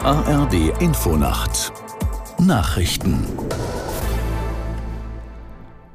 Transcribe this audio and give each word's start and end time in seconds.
ARD 0.00 0.80
Infonacht 0.80 1.72
Nachrichten 2.38 3.26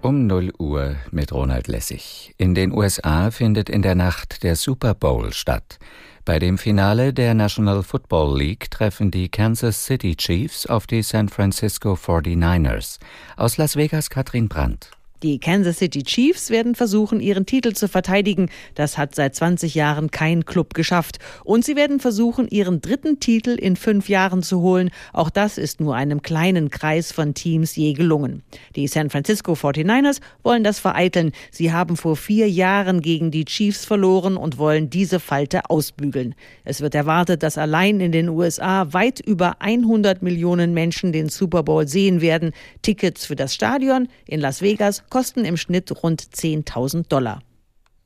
um 0.02 0.28
0 0.28 0.54
Uhr 0.58 0.96
mit 1.12 1.32
Ronald 1.34 1.68
Lessig. 1.68 2.34
In 2.38 2.56
den 2.56 2.72
USA 2.72 3.32
findet 3.32 3.70
in 3.70 3.82
der 3.82 3.96
Nacht 3.96 4.44
der 4.44 4.56
Super 4.56 4.94
Bowl 4.94 5.34
statt. 5.34 5.80
Bei 6.24 6.40
dem 6.40 6.58
Finale 6.58 7.14
der 7.14 7.34
National 7.34 7.84
Football 7.84 8.38
League 8.38 8.72
treffen 8.72 9.12
die 9.12 9.30
Kansas 9.30 9.86
City 9.86 10.16
Chiefs 10.16 10.66
auf 10.66 10.88
die 10.88 11.02
San 11.02 11.28
Francisco 11.28 11.94
49ers. 11.94 13.00
Aus 13.36 13.58
Las 13.58 13.76
Vegas 13.76 14.10
Katrin 14.10 14.48
Brandt. 14.48 14.92
Die 15.22 15.38
Kansas 15.40 15.80
City 15.80 16.04
Chiefs 16.04 16.50
werden 16.50 16.76
versuchen, 16.76 17.20
ihren 17.20 17.46
Titel 17.46 17.74
zu 17.74 17.90
verteidigen. 17.90 18.50
Das 18.76 18.98
hat 18.98 19.16
seit 19.16 19.36
20 19.36 19.76
Jahren 19.76 20.12
kein 20.12 20.46
Club 20.46 20.74
geschafft. 20.74 21.20
Und 21.44 21.66
sie 21.66 21.76
werden 21.76 22.00
versuchen, 22.00 22.48
ihren 22.48 22.80
dritten 22.80 23.20
Titel 23.20 23.50
in 23.50 23.76
fünf 23.76 24.08
Jahren 24.08 24.44
zu 24.44 24.62
holen. 24.62 24.92
Auch 25.12 25.30
das 25.30 25.58
ist 25.58 25.82
nur 25.82 25.96
einem 25.96 26.22
kleinen 26.22 26.70
Kreis 26.70 27.12
von 27.12 27.34
Teams 27.34 27.76
je 27.76 27.92
gelungen. 27.92 28.44
Die 28.78 28.88
San 28.88 29.10
Francisco 29.10 29.54
49ers 29.54 30.22
wollen 30.42 30.64
das 30.64 30.80
vereiteln. 30.80 31.34
Sie 31.52 31.74
haben 31.74 31.98
vor 31.98 32.16
vier 32.16 32.50
Jahren 32.50 33.02
gegen 33.02 33.30
die 33.30 33.44
Chiefs 33.44 33.84
verloren 33.84 34.38
und 34.38 34.58
wollen 34.58 34.90
diese 34.90 35.20
Falte 35.20 35.70
ausbügeln. 35.70 36.34
Es 36.64 36.80
wird 36.80 36.96
erwartet, 36.96 37.44
dass 37.44 37.58
allein 37.58 38.00
in 38.00 38.14
den 38.14 38.30
USA 38.30 38.94
weit 38.94 39.20
über 39.20 39.62
100 39.62 40.22
Millionen 40.22 40.74
Menschen 40.74 41.12
den 41.12 41.28
Super 41.28 41.64
Bowl 41.64 41.90
sehen 41.90 42.22
werden. 42.22 42.54
Tickets 42.84 43.26
für 43.26 43.36
das 43.36 43.54
Stadion 43.54 44.08
in 44.26 44.40
Las 44.40 44.62
Vegas 44.62 45.04
kosten 45.10 45.46
im 45.46 45.58
Schnitt 45.58 45.92
rund 46.04 46.22
10.000 46.22 47.08
Dollar. 47.10 47.42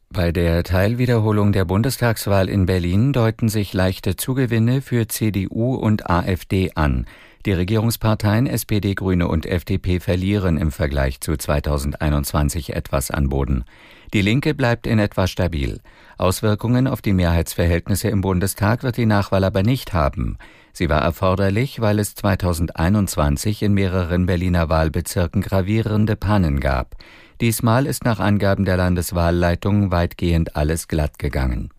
Bei 0.09 0.31
der 0.31 0.63
Teilwiederholung 0.63 1.53
der 1.53 1.66
Bundestagswahl 1.66 2.48
in 2.48 2.67
Berlin 2.67 3.13
deuten 3.13 3.49
sich 3.49 3.73
leichte 3.73 4.16
Zugewinne 4.16 4.81
für 4.81 5.08
CDU 5.08 5.73
und 5.73 6.08
AfD 6.08 6.72
an. 6.75 7.08
Die 7.47 7.52
Regierungsparteien 7.52 8.47
SPD, 8.47 8.94
Grüne 8.94 9.28
und 9.28 9.45
FDP 9.45 10.00
verlieren 10.00 10.58
im 10.58 10.72
Vergleich 10.72 11.19
zu 11.19 11.36
2021 11.36 12.73
etwas 12.73 13.11
an 13.11 13.28
Boden. 13.28 13.66
Die 14.14 14.22
Linke 14.22 14.53
bleibt 14.53 14.86
in 14.86 15.00
etwa 15.00 15.25
stabil. 15.25 15.80
Auswirkungen 16.19 16.86
auf 16.86 17.02
die 17.02 17.14
Mehrheitsverhältnisse 17.14 18.09
im 18.09 18.22
Bundestag 18.22 18.83
wird 18.83 18.97
die 18.97 19.08
Nachwahl 19.08 19.44
aber 19.44 19.64
nicht 19.64 19.92
haben. 19.94 20.38
Sie 20.72 20.88
war 20.88 21.02
erforderlich, 21.02 21.81
weil 21.81 21.97
es 21.97 22.14
2021 22.14 23.64
in 23.64 23.73
mehreren 23.73 24.28
Berliner 24.28 24.69
Wahlbezirken 24.69 25.41
gravierende 25.41 26.16
Pannen 26.16 26.59
gab. 26.59 26.95
Diesmal 27.41 27.88
ist 27.88 28.06
nach 28.06 28.19
Angaben 28.19 28.66
der 28.66 28.78
Landeswahlleitung 28.78 29.89
weitgehend 29.89 30.56
alles 30.56 30.88
glatt 30.88 31.17
gegangen. 31.17 31.72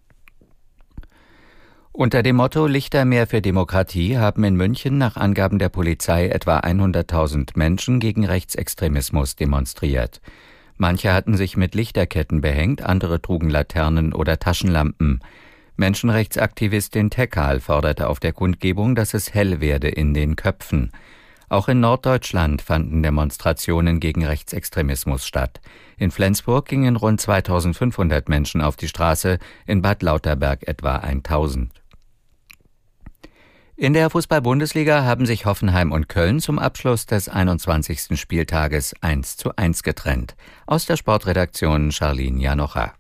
Unter 1.93 2.25
dem 2.25 2.35
Motto 2.35 2.67
Lichter 2.67 3.05
mehr 3.05 3.29
für 3.29 3.41
Demokratie 3.41 4.19
haben 4.19 4.43
in 4.43 4.57
München 4.57 4.99
nach 4.99 5.17
Angaben 5.17 5.61
der 5.61 5.69
Polizei 5.69 6.27
etwa 6.27 6.59
100.000 6.59 7.51
Menschen 7.55 8.01
gegen 8.01 8.25
Rechtsextremismus 8.25 9.37
demonstriert. 9.37 10.21
Manche 10.77 11.13
hatten 11.13 11.37
sich 11.37 11.57
mit 11.57 11.75
Lichterketten 11.75 12.41
behängt, 12.41 12.83
andere 12.83 13.23
trugen 13.23 13.49
Laternen 13.49 14.13
oder 14.13 14.39
Taschenlampen. 14.39 15.21
Menschenrechtsaktivistin 15.77 17.11
Tekal 17.11 17.61
forderte 17.61 18.09
auf 18.09 18.21
der 18.21 18.33
Kundgebung, 18.33 18.95
dass 18.95 19.15
es 19.15 19.35
hell 19.35 19.61
werde 19.61 19.89
in 19.89 20.15
den 20.15 20.37
Köpfen. 20.37 20.93
Auch 21.49 21.69
in 21.69 21.81
Norddeutschland 21.81 22.63
fanden 22.63 23.03
Demonstrationen 23.03 24.01
gegen 24.01 24.25
Rechtsextremismus 24.25 25.27
statt. 25.27 25.61
In 25.99 26.11
Flensburg 26.11 26.67
gingen 26.67 26.97
rund 26.97 27.21
2500 27.21 28.29
Menschen 28.29 28.61
auf 28.61 28.77
die 28.77 28.89
Straße, 28.89 29.39
in 29.67 29.83
Bad 29.83 30.03
Lauterberg 30.03 30.67
etwa 30.67 30.97
1000. 30.97 31.71
In 33.77 33.93
der 33.93 34.09
Fußball-Bundesliga 34.09 35.03
haben 35.03 35.27
sich 35.27 35.47
Hoffenheim 35.47 35.91
und 35.91 36.09
Köln 36.09 36.39
zum 36.39 36.61
Abschluss 36.61 37.07
des 37.07 37.29
21. 37.29 38.17
Spieltages 38.21 38.95
1 39.01 39.37
zu 39.37 39.57
1 39.57 39.83
getrennt. 39.83 40.37
Aus 40.65 40.87
der 40.87 40.97
Sportredaktion 40.97 41.91
Charlene 41.91 42.41
Janocha. 42.41 42.95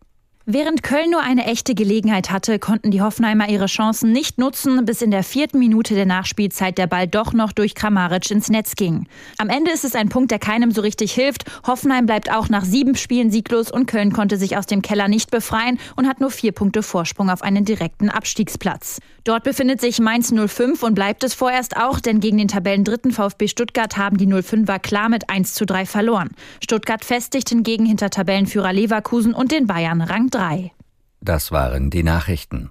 Während 0.46 0.82
Köln 0.82 1.08
nur 1.08 1.22
eine 1.22 1.46
echte 1.46 1.74
Gelegenheit 1.74 2.30
hatte, 2.30 2.58
konnten 2.58 2.90
die 2.90 3.00
Hoffenheimer 3.00 3.48
ihre 3.48 3.64
Chancen 3.64 4.12
nicht 4.12 4.36
nutzen, 4.36 4.84
bis 4.84 5.00
in 5.00 5.10
der 5.10 5.24
vierten 5.24 5.58
Minute 5.58 5.94
der 5.94 6.04
Nachspielzeit 6.04 6.76
der 6.76 6.86
Ball 6.86 7.08
doch 7.08 7.32
noch 7.32 7.52
durch 7.52 7.74
Kramaric 7.74 8.30
ins 8.30 8.50
Netz 8.50 8.74
ging. 8.74 9.06
Am 9.38 9.48
Ende 9.48 9.70
ist 9.70 9.86
es 9.86 9.94
ein 9.94 10.10
Punkt, 10.10 10.30
der 10.30 10.38
keinem 10.38 10.70
so 10.70 10.82
richtig 10.82 11.14
hilft. 11.14 11.46
Hoffenheim 11.66 12.04
bleibt 12.04 12.30
auch 12.30 12.50
nach 12.50 12.66
sieben 12.66 12.94
Spielen 12.94 13.30
sieglos 13.30 13.70
und 13.70 13.86
Köln 13.86 14.12
konnte 14.12 14.36
sich 14.36 14.58
aus 14.58 14.66
dem 14.66 14.82
Keller 14.82 15.08
nicht 15.08 15.30
befreien 15.30 15.78
und 15.96 16.06
hat 16.06 16.20
nur 16.20 16.30
vier 16.30 16.52
Punkte 16.52 16.82
Vorsprung 16.82 17.30
auf 17.30 17.40
einen 17.40 17.64
direkten 17.64 18.10
Abstiegsplatz. 18.10 18.98
Dort 19.24 19.44
befindet 19.44 19.80
sich 19.80 19.98
Mainz 19.98 20.30
05 20.30 20.82
und 20.82 20.94
bleibt 20.94 21.24
es 21.24 21.32
vorerst 21.32 21.78
auch, 21.78 22.00
denn 22.00 22.20
gegen 22.20 22.36
den 22.36 22.48
Tabellendritten 22.48 23.12
VfB 23.12 23.48
Stuttgart 23.48 23.96
haben 23.96 24.18
die 24.18 24.26
05er 24.26 24.78
klar 24.78 25.08
mit 25.08 25.30
1 25.30 25.54
zu 25.54 25.64
3 25.64 25.86
verloren. 25.86 26.32
Stuttgart 26.62 27.02
festigt 27.02 27.48
hingegen 27.48 27.86
hinter 27.86 28.10
Tabellenführer 28.10 28.74
Leverkusen 28.74 29.32
und 29.32 29.50
den 29.50 29.66
Bayern 29.66 30.02
Rang 30.02 30.28
3. 30.34 30.72
Das 31.20 31.52
waren 31.52 31.90
die 31.90 32.02
Nachrichten. 32.02 32.70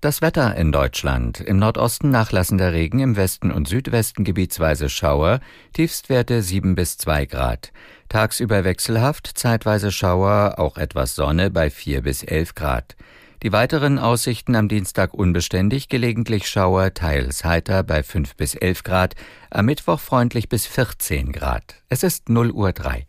Das 0.00 0.22
Wetter 0.22 0.54
in 0.54 0.70
Deutschland. 0.70 1.40
Im 1.40 1.58
Nordosten 1.58 2.10
nachlassender 2.10 2.72
Regen, 2.72 3.00
im 3.00 3.16
Westen 3.16 3.50
und 3.50 3.66
Südwesten 3.66 4.22
gebietsweise 4.22 4.88
Schauer, 4.88 5.40
Tiefstwerte 5.72 6.42
7 6.42 6.76
bis 6.76 6.96
2 6.96 7.26
Grad. 7.26 7.72
Tagsüber 8.08 8.62
wechselhaft, 8.62 9.32
zeitweise 9.34 9.90
Schauer, 9.90 10.60
auch 10.60 10.78
etwas 10.78 11.16
Sonne 11.16 11.50
bei 11.50 11.70
4 11.70 12.02
bis 12.02 12.22
11 12.22 12.54
Grad. 12.54 12.94
Die 13.42 13.50
weiteren 13.50 13.98
Aussichten 13.98 14.54
am 14.54 14.68
Dienstag 14.68 15.12
unbeständig, 15.12 15.88
gelegentlich 15.88 16.48
Schauer, 16.48 16.94
teils 16.94 17.44
heiter 17.44 17.82
bei 17.82 18.04
5 18.04 18.36
bis 18.36 18.54
11 18.54 18.84
Grad, 18.84 19.16
am 19.50 19.66
Mittwoch 19.66 19.98
freundlich 19.98 20.48
bis 20.48 20.66
14 20.66 21.32
Grad. 21.32 21.82
Es 21.88 22.04
ist 22.04 22.28
0 22.28 22.52
Uhr 22.52 22.72
3. 22.72 23.08